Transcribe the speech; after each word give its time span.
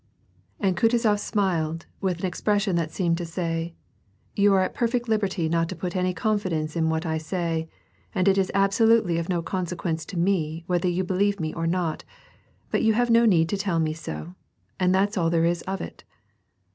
And 0.59 0.75
Kutuzof 0.75 1.19
smiled, 1.19 1.85
with 1.99 2.21
an 2.21 2.25
expression 2.25 2.75
that 2.75 2.89
seemed 2.89 3.19
to 3.19 3.25
say: 3.27 3.75
You 4.35 4.51
are 4.55 4.61
at 4.61 4.73
perfect 4.73 5.07
liberty 5.07 5.47
not 5.47 5.69
to 5.69 5.75
put 5.75 5.95
any 5.95 6.11
confidence 6.11 6.75
in 6.75 6.89
what 6.89 7.05
I 7.05 7.19
say, 7.19 7.69
and 8.15 8.27
it 8.27 8.35
is 8.39 8.49
absolutely 8.55 9.19
of 9.19 9.29
no 9.29 9.43
consequence 9.43 10.03
to 10.05 10.17
me 10.17 10.63
whether 10.65 10.87
you 10.89 11.03
believe 11.03 11.39
me 11.39 11.53
or 11.53 11.67
not, 11.67 12.03
but 12.71 12.81
you 12.81 12.93
have 12.93 13.11
no 13.11 13.25
need 13.27 13.47
to 13.49 13.57
tell 13.57 13.79
me 13.79 13.93
so. 13.93 14.33
And 14.79 14.95
that' 14.95 15.09
s 15.09 15.17
all 15.17 15.29
there 15.29 15.45
is 15.45 15.61
of 15.67 15.81
it. 15.81 16.03